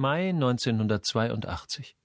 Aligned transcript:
Mai 0.00 0.28
1982 0.28 1.96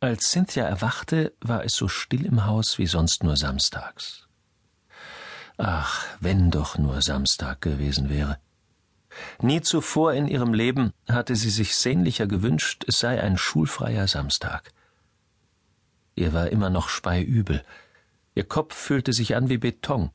Als 0.00 0.32
Cynthia 0.32 0.64
erwachte, 0.66 1.32
war 1.40 1.64
es 1.64 1.74
so 1.74 1.88
still 1.88 2.26
im 2.26 2.44
Haus 2.44 2.76
wie 2.76 2.86
sonst 2.86 3.24
nur 3.24 3.38
samstags. 3.38 4.28
Ach, 5.56 6.04
wenn 6.20 6.50
doch 6.50 6.76
nur 6.76 7.00
Samstag 7.00 7.62
gewesen 7.62 8.10
wäre. 8.10 8.38
Nie 9.40 9.62
zuvor 9.62 10.12
in 10.12 10.28
ihrem 10.28 10.52
Leben 10.52 10.92
hatte 11.08 11.34
sie 11.36 11.48
sich 11.48 11.74
sehnlicher 11.74 12.26
gewünscht, 12.26 12.84
es 12.86 13.00
sei 13.00 13.18
ein 13.18 13.38
schulfreier 13.38 14.06
Samstag. 14.06 14.74
Ihr 16.16 16.34
war 16.34 16.50
immer 16.50 16.68
noch 16.68 16.90
speiübel. 16.90 17.64
Ihr 18.34 18.44
Kopf 18.44 18.74
fühlte 18.74 19.14
sich 19.14 19.36
an 19.36 19.48
wie 19.48 19.56
Beton, 19.56 20.10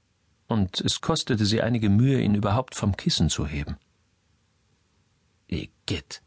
und 0.46 0.82
es 0.82 1.02
kostete 1.02 1.48
sie 1.48 1.64
einige 1.64 1.90
Mühe, 1.90 2.22
ihn 2.22 2.36
überhaupt 2.36 2.76
vom 2.76 2.96
Kissen 2.96 3.32
zu 3.32 3.48
heben. 3.48 3.78
Igitt, 5.52 6.22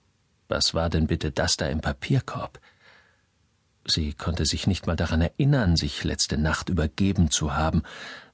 was 0.49 0.75
war 0.75 0.91
denn 0.91 1.07
bitte 1.07 1.33
das 1.33 1.57
da 1.57 1.67
im 1.67 1.81
Papierkorb? 1.81 2.61
Sie 3.87 4.13
konnte 4.13 4.47
sich 4.47 4.67
nicht 4.67 4.87
mal 4.87 4.97
daran 4.97 5.21
erinnern, 5.21 5.77
sich 5.77 6.05
letzte 6.05 6.39
Nacht 6.39 6.69
übergeben 6.69 7.31
zu 7.31 7.55
haben, 7.55 7.83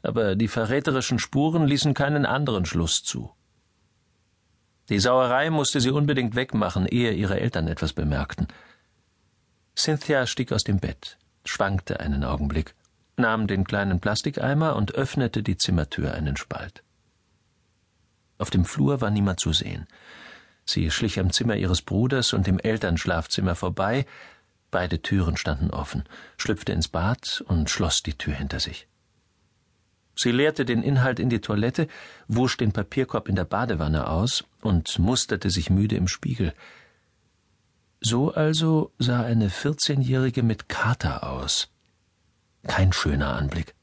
aber 0.02 0.36
die 0.36 0.48
verräterischen 0.48 1.18
Spuren 1.18 1.66
ließen 1.66 1.94
keinen 1.94 2.26
anderen 2.26 2.66
Schluss 2.66 3.02
zu. 3.02 3.32
Die 4.88 4.98
Sauerei 4.98 5.50
musste 5.50 5.80
sie 5.80 5.90
unbedingt 5.90 6.34
wegmachen, 6.34 6.86
ehe 6.86 7.12
ihre 7.12 7.40
Eltern 7.40 7.68
etwas 7.68 7.92
bemerkten. 7.92 8.48
Cynthia 9.76 10.26
stieg 10.26 10.52
aus 10.52 10.64
dem 10.64 10.80
Bett, 10.80 11.16
schwankte 11.44 12.00
einen 12.00 12.24
Augenblick, 12.24 12.74
nahm 13.16 13.46
den 13.46 13.64
kleinen 13.64 14.00
Plastikeimer 14.00 14.74
und 14.74 14.94
öffnete 14.94 15.44
die 15.44 15.56
Zimmertür 15.56 16.14
einen 16.14 16.36
Spalt. 16.36 16.82
Auf 18.38 18.50
dem 18.50 18.64
Flur 18.64 19.00
war 19.00 19.10
niemand 19.10 19.38
zu 19.38 19.52
sehen. 19.52 19.86
Sie 20.70 20.92
schlich 20.92 21.18
am 21.18 21.32
Zimmer 21.32 21.56
ihres 21.56 21.82
Bruders 21.82 22.32
und 22.32 22.46
dem 22.46 22.60
Elternschlafzimmer 22.60 23.56
vorbei, 23.56 24.06
beide 24.70 25.02
Türen 25.02 25.36
standen 25.36 25.70
offen, 25.70 26.04
schlüpfte 26.36 26.72
ins 26.72 26.86
Bad 26.86 27.42
und 27.48 27.68
schloss 27.68 28.04
die 28.04 28.16
Tür 28.16 28.34
hinter 28.34 28.60
sich. 28.60 28.86
Sie 30.14 30.30
leerte 30.30 30.64
den 30.64 30.84
Inhalt 30.84 31.18
in 31.18 31.28
die 31.28 31.40
Toilette, 31.40 31.88
wusch 32.28 32.56
den 32.56 32.70
Papierkorb 32.72 33.28
in 33.28 33.34
der 33.34 33.46
Badewanne 33.46 34.06
aus 34.06 34.44
und 34.60 34.96
musterte 35.00 35.50
sich 35.50 35.70
müde 35.70 35.96
im 35.96 36.06
Spiegel. 36.06 36.54
So 38.00 38.32
also 38.32 38.92
sah 38.98 39.22
eine 39.22 39.50
vierzehnjährige 39.50 40.44
mit 40.44 40.68
Kater 40.68 41.28
aus. 41.28 41.68
Kein 42.62 42.92
schöner 42.92 43.34
Anblick. 43.34 43.74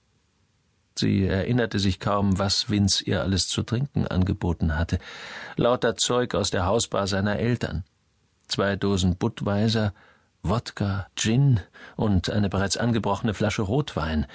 Sie 0.98 1.28
erinnerte 1.28 1.80
sich 1.80 2.00
kaum, 2.00 2.40
was 2.40 2.70
Vince 2.70 3.04
ihr 3.04 3.22
alles 3.22 3.48
zu 3.48 3.64
trinken 3.64 4.08
angeboten 4.08 4.78
hatte. 4.78 4.98
Lauter 5.56 5.96
Zeug 5.96 6.34
aus 6.34 6.50
der 6.50 6.66
Hausbar 6.66 7.08
seiner 7.08 7.38
Eltern. 7.38 7.84
Zwei 8.48 8.76
Dosen 8.76 9.16
Budweiser, 9.16 9.94
Wodka, 10.42 11.08
Gin 11.16 11.60
und 11.96 12.30
eine 12.30 12.50
bereits 12.50 12.78
angebrochene 12.78 13.34
Flasche 13.34 13.62
Rotwein. 13.62 14.26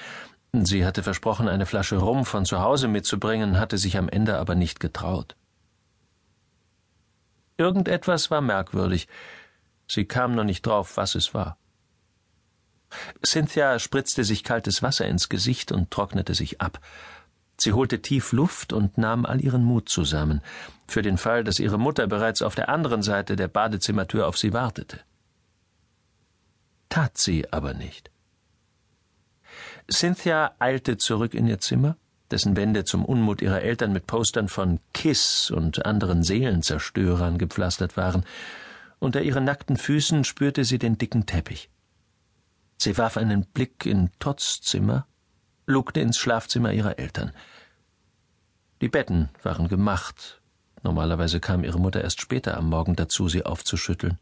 Sie 0.52 0.84
hatte 0.84 1.02
versprochen, 1.02 1.48
eine 1.48 1.66
Flasche 1.66 1.96
Rum 1.96 2.24
von 2.24 2.44
zu 2.44 2.60
Hause 2.60 2.86
mitzubringen, 2.86 3.58
hatte 3.58 3.78
sich 3.78 3.96
am 3.96 4.08
Ende 4.08 4.36
aber 4.36 4.54
nicht 4.54 4.80
getraut. 4.80 5.34
Irgendetwas 7.56 8.30
war 8.30 8.40
merkwürdig. 8.40 9.08
Sie 9.88 10.04
kam 10.04 10.34
noch 10.34 10.44
nicht 10.44 10.64
drauf, 10.66 10.96
was 10.96 11.14
es 11.14 11.34
war. 11.34 11.56
Cynthia 13.24 13.78
spritzte 13.78 14.24
sich 14.24 14.44
kaltes 14.44 14.82
Wasser 14.82 15.06
ins 15.06 15.28
Gesicht 15.28 15.72
und 15.72 15.90
trocknete 15.90 16.34
sich 16.34 16.60
ab. 16.60 16.80
Sie 17.56 17.72
holte 17.72 18.02
tief 18.02 18.32
Luft 18.32 18.72
und 18.72 18.98
nahm 18.98 19.24
all 19.24 19.40
ihren 19.40 19.64
Mut 19.64 19.88
zusammen, 19.88 20.40
für 20.88 21.02
den 21.02 21.18
Fall, 21.18 21.44
dass 21.44 21.58
ihre 21.58 21.78
Mutter 21.78 22.06
bereits 22.06 22.42
auf 22.42 22.54
der 22.54 22.68
anderen 22.68 23.02
Seite 23.02 23.36
der 23.36 23.48
Badezimmertür 23.48 24.26
auf 24.26 24.36
sie 24.36 24.52
wartete. 24.52 25.00
Tat 26.88 27.16
sie 27.16 27.52
aber 27.52 27.72
nicht. 27.72 28.10
Cynthia 29.90 30.54
eilte 30.58 30.96
zurück 30.96 31.34
in 31.34 31.46
ihr 31.46 31.58
Zimmer, 31.58 31.96
dessen 32.30 32.56
Wände 32.56 32.84
zum 32.84 33.04
Unmut 33.04 33.42
ihrer 33.42 33.62
Eltern 33.62 33.92
mit 33.92 34.06
Postern 34.06 34.48
von 34.48 34.80
Kiss 34.92 35.50
und 35.50 35.84
anderen 35.84 36.22
Seelenzerstörern 36.22 37.38
gepflastert 37.38 37.96
waren. 37.96 38.24
Unter 38.98 39.22
ihren 39.22 39.44
nackten 39.44 39.76
Füßen 39.76 40.24
spürte 40.24 40.64
sie 40.64 40.78
den 40.78 40.98
dicken 40.98 41.26
Teppich. 41.26 41.68
Sie 42.82 42.98
warf 42.98 43.16
einen 43.16 43.44
Blick 43.44 43.86
in 43.86 44.10
Todds 44.18 44.60
Zimmer, 44.60 45.06
lugte 45.66 46.00
ins 46.00 46.18
Schlafzimmer 46.18 46.72
ihrer 46.72 46.98
Eltern. 46.98 47.30
Die 48.80 48.88
Betten 48.88 49.28
waren 49.40 49.68
gemacht. 49.68 50.42
Normalerweise 50.82 51.38
kam 51.38 51.62
ihre 51.62 51.78
Mutter 51.78 52.02
erst 52.02 52.20
später 52.20 52.56
am 52.56 52.68
Morgen 52.70 52.96
dazu, 52.96 53.28
sie 53.28 53.46
aufzuschütteln. 53.46 54.18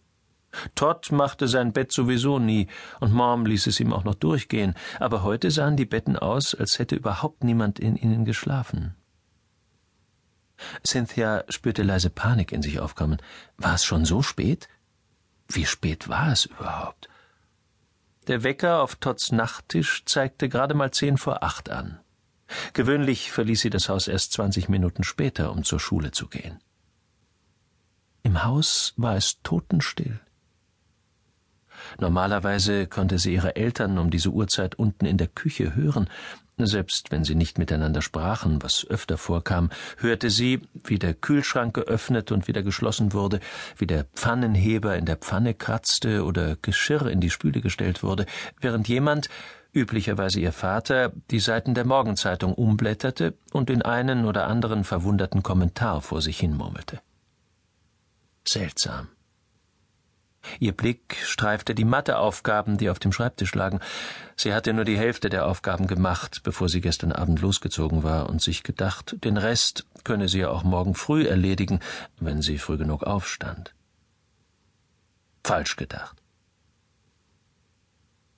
Todd 0.74 1.10
machte 1.10 1.48
sein 1.48 1.72
Bett 1.72 1.90
sowieso 1.90 2.38
nie, 2.38 2.66
und 3.00 3.14
Mom 3.14 3.46
ließ 3.46 3.66
es 3.66 3.80
ihm 3.80 3.94
auch 3.94 4.04
noch 4.04 4.16
durchgehen, 4.16 4.74
aber 4.98 5.22
heute 5.22 5.50
sahen 5.50 5.78
die 5.78 5.86
Betten 5.86 6.18
aus, 6.18 6.54
als 6.54 6.78
hätte 6.78 6.96
überhaupt 6.96 7.44
niemand 7.44 7.78
in 7.78 7.96
ihnen 7.96 8.26
geschlafen. 8.26 8.94
Cynthia 10.86 11.44
spürte 11.48 11.82
leise 11.82 12.10
Panik 12.10 12.52
in 12.52 12.60
sich 12.60 12.78
aufkommen. 12.78 13.22
War 13.56 13.76
es 13.76 13.86
schon 13.86 14.04
so 14.04 14.20
spät? 14.20 14.68
Wie 15.48 15.64
spät 15.64 16.10
war 16.10 16.30
es 16.30 16.44
überhaupt? 16.44 17.08
Der 18.26 18.42
Wecker 18.42 18.82
auf 18.82 18.96
Todds 18.96 19.32
Nachttisch 19.32 20.04
zeigte 20.04 20.48
gerade 20.48 20.74
mal 20.74 20.90
zehn 20.90 21.16
vor 21.16 21.42
acht 21.42 21.70
an. 21.70 22.00
Gewöhnlich 22.72 23.32
verließ 23.32 23.60
sie 23.60 23.70
das 23.70 23.88
Haus 23.88 24.08
erst 24.08 24.32
zwanzig 24.32 24.68
Minuten 24.68 25.04
später, 25.04 25.52
um 25.52 25.64
zur 25.64 25.80
Schule 25.80 26.10
zu 26.10 26.28
gehen. 26.28 26.58
Im 28.22 28.44
Haus 28.44 28.92
war 28.96 29.16
es 29.16 29.40
totenstill. 29.42 30.20
Normalerweise 31.98 32.86
konnte 32.86 33.18
sie 33.18 33.32
ihre 33.32 33.56
Eltern 33.56 33.98
um 33.98 34.10
diese 34.10 34.28
Uhrzeit 34.30 34.74
unten 34.74 35.06
in 35.06 35.16
der 35.16 35.28
Küche 35.28 35.74
hören, 35.74 36.10
selbst 36.66 37.10
wenn 37.10 37.24
sie 37.24 37.34
nicht 37.34 37.58
miteinander 37.58 38.02
sprachen, 38.02 38.62
was 38.62 38.86
öfter 38.88 39.18
vorkam, 39.18 39.70
hörte 39.98 40.30
sie, 40.30 40.60
wie 40.84 40.98
der 40.98 41.14
Kühlschrank 41.14 41.74
geöffnet 41.74 42.32
und 42.32 42.48
wieder 42.48 42.62
geschlossen 42.62 43.12
wurde, 43.12 43.40
wie 43.76 43.86
der 43.86 44.04
Pfannenheber 44.04 44.96
in 44.96 45.06
der 45.06 45.16
Pfanne 45.16 45.54
kratzte 45.54 46.24
oder 46.24 46.56
Geschirr 46.62 47.06
in 47.06 47.20
die 47.20 47.30
Spüle 47.30 47.60
gestellt 47.60 48.02
wurde, 48.02 48.26
während 48.60 48.88
jemand, 48.88 49.28
üblicherweise 49.72 50.40
ihr 50.40 50.52
Vater, 50.52 51.12
die 51.30 51.40
Seiten 51.40 51.74
der 51.74 51.84
Morgenzeitung 51.84 52.54
umblätterte 52.54 53.34
und 53.52 53.68
den 53.68 53.82
einen 53.82 54.24
oder 54.24 54.46
anderen 54.46 54.84
verwunderten 54.84 55.42
Kommentar 55.42 56.02
vor 56.02 56.22
sich 56.22 56.40
hin 56.40 56.56
murmelte. 56.56 57.00
Seltsam. 58.44 59.08
Ihr 60.58 60.72
Blick 60.72 61.16
streifte 61.22 61.74
die 61.74 61.84
Matheaufgaben, 61.84 62.78
die 62.78 62.90
auf 62.90 62.98
dem 62.98 63.12
Schreibtisch 63.12 63.54
lagen. 63.54 63.80
Sie 64.36 64.54
hatte 64.54 64.72
nur 64.72 64.84
die 64.84 64.98
Hälfte 64.98 65.28
der 65.28 65.46
Aufgaben 65.46 65.86
gemacht, 65.86 66.40
bevor 66.42 66.68
sie 66.68 66.80
gestern 66.80 67.12
Abend 67.12 67.40
losgezogen 67.40 68.02
war 68.02 68.28
und 68.28 68.40
sich 68.40 68.62
gedacht, 68.62 69.16
den 69.24 69.36
Rest 69.36 69.86
könne 70.04 70.28
sie 70.28 70.40
ja 70.40 70.48
auch 70.48 70.64
morgen 70.64 70.94
früh 70.94 71.26
erledigen, 71.26 71.80
wenn 72.18 72.42
sie 72.42 72.58
früh 72.58 72.78
genug 72.78 73.04
aufstand. 73.04 73.74
Falsch 75.44 75.76
gedacht. 75.76 76.16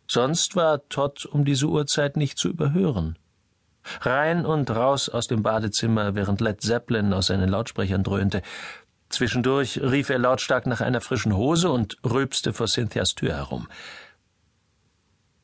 Sonst 0.08 0.56
war 0.56 0.88
Todd 0.88 1.24
um 1.24 1.44
diese 1.44 1.66
Uhrzeit 1.66 2.16
nicht 2.16 2.36
zu 2.36 2.48
überhören. 2.48 3.16
Rein 4.02 4.46
und 4.46 4.70
raus 4.70 5.08
aus 5.08 5.26
dem 5.26 5.42
Badezimmer, 5.42 6.14
während 6.14 6.40
Led 6.40 6.60
Zeppelin 6.60 7.12
aus 7.12 7.26
seinen 7.26 7.48
Lautsprechern 7.48 8.04
dröhnte, 8.04 8.42
Zwischendurch 9.12 9.78
rief 9.82 10.08
er 10.08 10.18
lautstark 10.18 10.66
nach 10.66 10.80
einer 10.80 11.02
frischen 11.02 11.36
Hose 11.36 11.70
und 11.70 11.98
rülpste 12.02 12.54
vor 12.54 12.66
Cynthias 12.66 13.14
Tür 13.14 13.34
herum. 13.34 13.68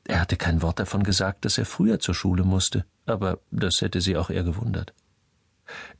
Er 0.07 0.21
hatte 0.21 0.39
kein 0.39 0.63
Wort 0.63 0.81
davon 0.81 1.03
gesagt, 1.03 1.45
dass 1.45 1.59
er 1.59 1.67
früher 1.67 2.01
zur 2.01 2.15
Schule 2.15 2.45
musste, 2.45 2.87
aber 3.05 3.41
das 3.51 3.83
hätte 3.83 4.01
sie 4.01 4.17
auch 4.17 4.31
eher 4.31 4.43
gewundert. 4.43 4.95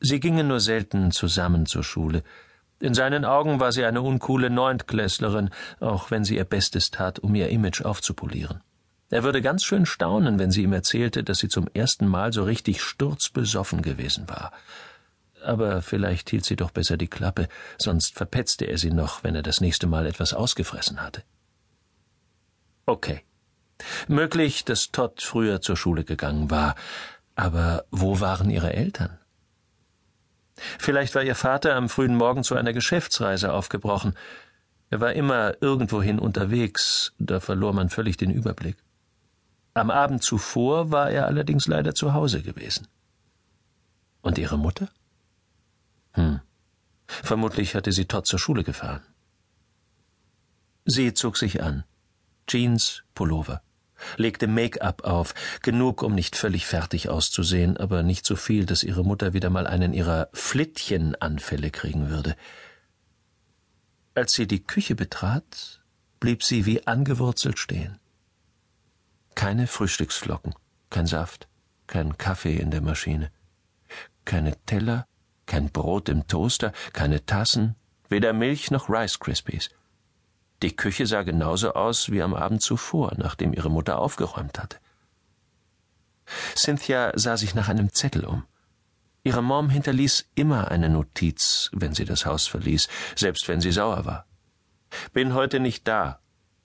Sie 0.01 0.19
gingen 0.19 0.49
nur 0.49 0.61
selten 0.61 1.11
zusammen 1.11 1.67
zur 1.67 1.85
Schule. 1.85 2.23
In 2.81 2.95
seinen 2.95 3.27
Augen 3.27 3.61
war 3.61 3.71
sie 3.71 3.85
eine 3.85 4.01
uncoole 4.01 4.49
Neuntklässlerin, 4.49 5.51
auch 5.79 6.11
wenn 6.11 6.25
sie 6.25 6.37
ihr 6.37 6.45
Bestes 6.45 6.91
tat, 6.91 7.19
um 7.19 7.35
ihr 7.35 7.51
Image 7.51 7.83
aufzupolieren. 7.83 8.63
Er 9.11 9.25
würde 9.25 9.43
ganz 9.43 9.63
schön 9.63 9.85
staunen, 9.85 10.39
wenn 10.39 10.51
sie 10.51 10.63
ihm 10.63 10.73
erzählte, 10.73 11.23
dass 11.23 11.39
sie 11.39 11.49
zum 11.49 11.69
ersten 11.75 12.07
Mal 12.07 12.33
so 12.33 12.45
richtig 12.45 12.81
sturzbesoffen 12.81 13.83
gewesen 13.83 14.27
war 14.27 14.53
aber 15.49 15.83
vielleicht 15.83 16.31
hielt 16.31 16.45
sie 16.45 16.57
doch 16.57 16.71
besser 16.71 16.97
die 16.97 17.09
Klappe, 17.09 17.49
sonst 17.79 18.15
verpetzte 18.15 18.67
er 18.67 18.79
sie 18.79 18.91
noch, 18.91 19.25
wenn 19.25 19.35
er 19.35 19.43
das 19.43 19.61
nächste 19.61 19.87
Mal 19.87 20.07
etwas 20.07 20.35
ausgefressen 20.35 21.03
hatte. 21.03 21.23
Okay. 22.87 23.23
Möglich, 24.09 24.65
dass 24.65 24.91
Todd 24.91 25.23
früher 25.23 25.61
zur 25.61 25.77
Schule 25.77 26.05
gegangen 26.05 26.51
war, 26.51 26.75
aber 27.37 27.85
wo 27.91 28.21
waren 28.21 28.51
ihre 28.51 28.73
Eltern? 28.73 29.19
Vielleicht 30.79 31.15
war 31.15 31.23
ihr 31.23 31.37
Vater 31.37 31.77
am 31.77 31.89
frühen 31.89 32.17
Morgen 32.17 32.43
zu 32.43 32.57
einer 32.57 32.73
Geschäftsreise 32.73 33.53
aufgebrochen. 33.53 34.15
Er 34.91 35.01
war 35.01 35.13
immer 35.13 35.55
irgendwohin 35.63 36.19
unterwegs, 36.19 37.13
da 37.19 37.41
verlor 37.41 37.73
man 37.73 37.91
völlig 37.91 38.17
den 38.17 38.31
Überblick. 38.31 38.77
Am 39.75 39.91
Abend 39.91 40.25
zuvor 40.25 40.91
war 40.91 41.11
er 41.11 41.27
allerdings 41.27 41.69
leider 41.69 41.95
zu 41.95 42.13
Hause 42.13 42.43
gewesen. 42.43 42.89
Und 44.23 44.39
ihre 44.39 44.59
Mutter? 44.59 44.89
Hm. 46.19 46.41
Vermutlich 47.07 47.77
hatte 47.77 47.93
sie 47.93 48.07
Todd 48.07 48.27
zur 48.27 48.41
Schule 48.41 48.65
gefahren. 48.65 49.03
Sie 50.85 51.15
zog 51.15 51.37
sich 51.37 51.63
an. 51.63 51.85
Jeans, 52.49 53.05
Pullover. 53.15 53.63
Legte 54.17 54.49
Make-up 54.49 55.05
auf, 55.05 55.35
genug, 55.63 56.03
um 56.03 56.15
nicht 56.15 56.35
völlig 56.35 56.67
fertig 56.67 57.09
auszusehen, 57.09 57.77
aber 57.77 58.03
nicht 58.03 58.27
so 58.27 58.35
viel, 58.35 58.67
dass 58.67 58.83
ihre 58.83 59.05
Mutter 59.05 59.33
wieder 59.33 59.49
mal 59.49 59.67
einen 59.67 59.93
ihrer 59.93 60.29
Flittchenanfälle 60.33 61.71
kriegen 61.71 62.11
würde. 62.11 62.37
Als 64.15 64.33
sie 64.33 64.47
die 64.49 64.63
Küche 64.63 64.97
betrat, 64.97 65.83
blieb 66.19 66.43
sie 66.43 66.67
wie 66.67 66.87
angewurzelt 66.87 67.59
stehen. 67.59 67.99
Keine 69.37 69.69
Frühstücksflocken, 69.69 70.55
kein 70.91 71.07
Saft, 71.07 71.49
kein 71.87 72.19
Kaffee 72.19 72.57
in 72.57 72.73
der 72.73 72.81
Maschine, 72.81 73.31
keine 74.25 74.57
Teller, 74.65 75.07
kein 75.49 75.71
Brot 75.71 76.09
im 76.09 76.29
Toaster, 76.29 76.73
keine 76.93 77.27
Tassen, 77.27 77.75
weder 78.09 78.33
Milch 78.33 78.71
noch 78.71 78.89
Rice 78.89 79.19
Krispies. 79.19 79.71
Die 80.63 80.77
Küche 80.77 81.07
sah 81.07 81.23
genauso 81.23 81.73
aus 81.75 82.11
wie 82.11 82.23
am 82.23 82.35
Abend 82.35 82.63
zuvor, 82.63 83.15
nachdem 83.17 83.53
ihre 83.53 83.71
Mutter 83.71 83.99
aufgeräumt 83.99 84.59
hatte. 84.59 84.79
Cynthia 86.55 87.13
sah 87.15 87.37
sich 87.37 87.55
nach 87.55 87.69
einem 87.69 87.93
Zettel 87.93 88.25
um. 88.25 88.45
Ihre 89.25 89.43
Mom 89.43 89.71
hinterließ 89.71 90.27
immer 90.35 90.71
eine 90.71 90.89
Notiz, 90.89 91.71
wenn 91.73 91.95
sie 91.95 92.05
das 92.05 92.27
Haus 92.27 92.47
verließ, 92.47 92.89
selbst 93.17 93.49
wenn 93.49 93.61
sie 93.61 93.73
sauer 93.73 94.05
war. 94.05 94.27
Bin 95.13 95.35
heute 95.35 95.61
nicht 95.61 95.87
da, 95.89 96.21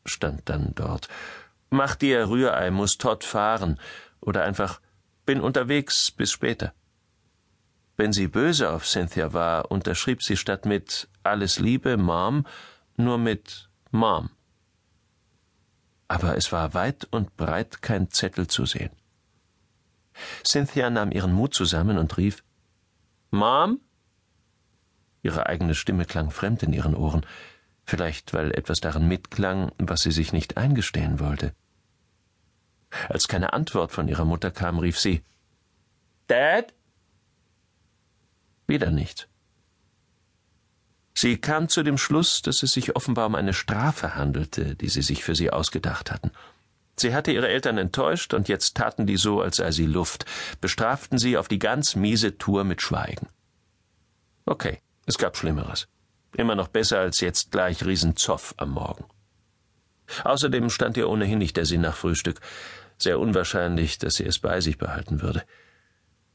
stand 0.05 0.49
dann 0.49 0.73
dort. 0.75 1.07
Mach 1.69 1.95
dir 1.95 2.29
Rührei, 2.29 2.71
muss 2.71 2.97
Todd 2.97 3.23
fahren. 3.23 3.79
Oder 4.21 4.43
einfach 4.43 4.79
bin 5.25 5.41
unterwegs, 5.41 6.11
bis 6.11 6.31
später. 6.31 6.73
Wenn 8.03 8.11
sie 8.11 8.27
böse 8.27 8.69
auf 8.69 8.85
Cynthia 8.85 9.31
war, 9.31 9.71
unterschrieb 9.71 10.21
sie 10.23 10.35
statt 10.35 10.65
mit 10.65 11.07
Alles 11.23 11.59
Liebe, 11.59 11.95
Mom, 11.95 12.45
nur 12.97 13.17
mit 13.17 13.69
Mom. 13.91 14.29
Aber 16.09 16.35
es 16.35 16.51
war 16.51 16.73
weit 16.73 17.07
und 17.11 17.37
breit 17.37 17.81
kein 17.81 18.11
Zettel 18.11 18.47
zu 18.47 18.65
sehen. 18.65 18.89
Cynthia 20.45 20.89
nahm 20.89 21.13
ihren 21.13 21.31
Mut 21.31 21.53
zusammen 21.53 21.97
und 21.97 22.17
rief 22.17 22.43
Mom? 23.31 23.79
Ihre 25.21 25.45
eigene 25.45 25.73
Stimme 25.73 26.03
klang 26.03 26.29
fremd 26.29 26.61
in 26.61 26.73
ihren 26.73 26.95
Ohren, 26.95 27.25
vielleicht 27.85 28.33
weil 28.33 28.51
etwas 28.51 28.81
darin 28.81 29.07
mitklang, 29.07 29.71
was 29.77 30.01
sie 30.01 30.11
sich 30.11 30.33
nicht 30.33 30.57
eingestehen 30.57 31.21
wollte. 31.21 31.55
Als 33.07 33.29
keine 33.29 33.53
Antwort 33.53 33.93
von 33.93 34.09
ihrer 34.09 34.25
Mutter 34.25 34.51
kam, 34.51 34.77
rief 34.79 34.99
sie 34.99 35.23
Dad? 36.27 36.73
Wieder 38.73 38.89
nichts. 38.89 39.27
Sie 41.13 41.37
kam 41.37 41.69
zu 41.69 41.83
dem 41.83 41.99
Schluss, 41.99 42.41
dass 42.41 42.63
es 42.63 42.73
sich 42.73 42.95
offenbar 42.95 43.27
um 43.27 43.35
eine 43.35 43.53
Strafe 43.53 44.15
handelte, 44.15 44.75
die 44.75 44.89
sie 44.89 45.03
sich 45.03 45.23
für 45.23 45.35
sie 45.35 45.51
ausgedacht 45.51 46.09
hatten. 46.09 46.31
Sie 46.95 47.13
hatte 47.13 47.31
ihre 47.31 47.49
Eltern 47.49 47.77
enttäuscht, 47.77 48.33
und 48.33 48.47
jetzt 48.47 48.75
taten 48.75 49.05
die 49.05 49.17
so, 49.17 49.41
als 49.41 49.57
sei 49.57 49.69
sie 49.69 49.85
Luft, 49.85 50.25
bestraften 50.59 51.19
sie 51.19 51.37
auf 51.37 51.47
die 51.47 51.59
ganz 51.59 51.95
miese 51.95 52.39
Tour 52.39 52.63
mit 52.63 52.81
Schweigen. 52.81 53.27
Okay, 54.47 54.79
es 55.05 55.19
gab 55.19 55.37
Schlimmeres. 55.37 55.87
Immer 56.35 56.55
noch 56.55 56.67
besser 56.67 56.97
als 56.97 57.19
jetzt 57.19 57.51
gleich 57.51 57.85
Riesenzoff 57.85 58.55
am 58.57 58.71
Morgen. 58.71 59.05
Außerdem 60.23 60.71
stand 60.71 60.97
ihr 60.97 61.09
ohnehin 61.09 61.37
nicht 61.37 61.57
der 61.57 61.67
Sinn 61.67 61.81
nach 61.81 61.95
Frühstück. 61.95 62.39
Sehr 62.97 63.19
unwahrscheinlich, 63.19 63.99
dass 63.99 64.15
sie 64.15 64.25
es 64.25 64.39
bei 64.39 64.61
sich 64.61 64.79
behalten 64.79 65.21
würde. 65.21 65.43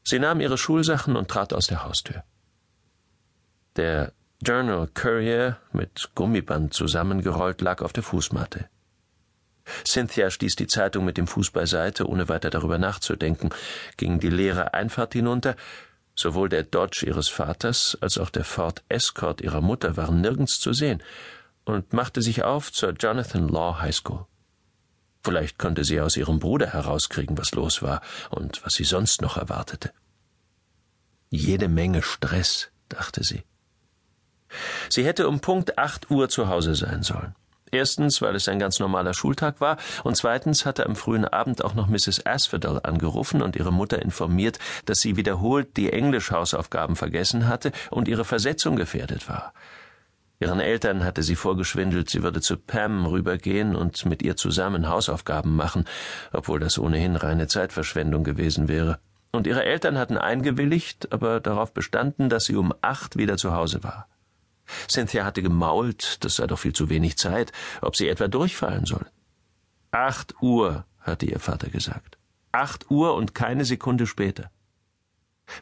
Sie 0.09 0.19
nahm 0.19 0.41
ihre 0.41 0.57
Schulsachen 0.57 1.17
und 1.17 1.29
trat 1.29 1.53
aus 1.53 1.67
der 1.67 1.85
Haustür. 1.85 2.25
Der 3.77 4.15
Journal 4.41 4.89
Courier 4.95 5.59
mit 5.73 6.13
Gummiband 6.15 6.73
zusammengerollt 6.73 7.61
lag 7.61 7.83
auf 7.83 7.93
der 7.93 8.03
Fußmatte. 8.03 8.71
Cynthia 9.85 10.31
stieß 10.31 10.57
die 10.57 10.67
Zeitung 10.67 11.05
mit 11.05 11.19
dem 11.19 11.27
Fuß 11.27 11.51
beiseite, 11.51 12.09
ohne 12.09 12.31
weiter 12.31 12.49
darüber 12.49 12.79
nachzudenken, 12.79 13.51
ging 13.99 14.19
die 14.19 14.31
leere 14.31 14.73
Einfahrt 14.73 15.13
hinunter. 15.13 15.57
Sowohl 16.15 16.49
der 16.49 16.63
Dodge 16.63 17.05
ihres 17.05 17.29
Vaters 17.29 17.99
als 18.01 18.17
auch 18.17 18.31
der 18.31 18.45
Ford 18.45 18.83
Escort 18.89 19.43
ihrer 19.43 19.61
Mutter 19.61 19.99
waren 19.99 20.23
nirgends 20.23 20.59
zu 20.59 20.73
sehen 20.73 21.03
und 21.67 21.93
machte 21.93 22.23
sich 22.23 22.45
auf 22.45 22.73
zur 22.73 22.93
Jonathan 22.93 23.47
Law 23.47 23.79
High 23.83 23.95
School. 23.95 24.25
Vielleicht 25.23 25.59
konnte 25.59 25.85
sie 25.85 26.01
aus 26.01 26.17
ihrem 26.17 26.39
Bruder 26.39 26.73
herauskriegen, 26.73 27.37
was 27.37 27.53
los 27.53 27.83
war 27.83 28.01
und 28.31 28.65
was 28.65 28.75
sie 28.75 28.85
sonst 28.85 29.21
noch 29.21 29.37
erwartete. 29.37 29.93
Jede 31.31 31.69
Menge 31.69 32.03
Stress, 32.03 32.71
dachte 32.89 33.23
sie. 33.23 33.43
Sie 34.89 35.05
hätte 35.05 35.29
um 35.29 35.41
Punkt 35.41 35.77
acht 35.79 36.11
Uhr 36.11 36.29
zu 36.29 36.49
Hause 36.49 36.75
sein 36.75 37.03
sollen. 37.03 37.35
Erstens, 37.71 38.23
weil 38.23 38.35
es 38.35 38.49
ein 38.49 38.59
ganz 38.59 38.79
normaler 38.79 39.13
Schultag 39.13 39.61
war, 39.61 39.77
und 40.05 40.17
zweitens 40.17 40.65
hatte 40.65 40.87
am 40.87 40.97
frühen 40.97 41.27
Abend 41.27 41.63
auch 41.63 41.75
noch 41.75 41.89
Mrs. 41.89 42.25
Asphodel 42.25 42.81
angerufen 42.83 43.43
und 43.43 43.57
ihre 43.57 43.73
Mutter 43.73 44.01
informiert, 44.01 44.59
dass 44.87 45.01
sie 45.01 45.17
wiederholt 45.17 45.77
die 45.77 45.93
Englischhausaufgaben 45.93 46.97
vergessen 46.97 47.47
hatte 47.47 47.73
und 47.91 48.09
ihre 48.09 48.25
Versetzung 48.25 48.77
gefährdet 48.77 49.29
war. 49.29 49.53
Ihren 50.41 50.61
Eltern 50.61 51.05
hatte 51.05 51.25
sie 51.25 51.35
vorgeschwindelt, 51.35 52.09
sie 52.11 52.23
würde 52.23 52.41
zu 52.41 52.57
Pam 52.57 53.07
rübergehen 53.07 53.75
und 53.75 54.07
mit 54.07 54.23
ihr 54.23 54.37
zusammen 54.37 54.89
Hausaufgaben 54.89 55.57
machen, 55.57 55.85
obwohl 56.33 56.61
das 56.61 56.79
ohnehin 56.79 57.17
reine 57.17 57.49
Zeitverschwendung 57.49 58.23
gewesen 58.23 58.69
wäre. 58.69 59.01
Und 59.33 59.47
ihre 59.49 59.65
Eltern 59.65 59.99
hatten 59.99 60.17
eingewilligt, 60.17 61.13
aber 61.13 61.41
darauf 61.41 61.75
bestanden, 61.75 62.29
dass 62.29 62.45
sie 62.45 62.55
um 62.55 62.73
acht 62.83 63.17
wieder 63.17 63.37
zu 63.37 63.53
Hause 63.53 63.83
war. 63.83 64.07
Cynthia 64.89 65.25
hatte 65.25 65.43
gemault, 65.43 66.25
das 66.25 66.37
sei 66.37 66.47
doch 66.47 66.59
viel 66.59 66.73
zu 66.73 66.89
wenig 66.89 67.19
Zeit, 67.19 67.53
ob 67.81 67.97
sie 67.97 68.09
etwa 68.09 68.29
durchfallen 68.29 68.87
soll. 68.87 69.07
Acht 69.91 70.35
Uhr, 70.41 70.85
hatte 71.01 71.27
ihr 71.27 71.41
Vater 71.41 71.69
gesagt. 71.69 72.19
Acht 72.53 72.91
Uhr 72.91 73.15
und 73.15 73.35
keine 73.35 73.65
Sekunde 73.65 74.07
später. 74.07 74.51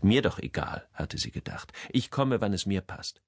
Mir 0.03 0.23
doch 0.23 0.39
egal, 0.39 0.87
hatte 0.93 1.17
sie 1.17 1.31
gedacht. 1.31 1.73
Ich 1.91 2.11
komme, 2.11 2.41
wann 2.41 2.53
es 2.53 2.67
mir 2.67 2.81
passt. 2.81 3.23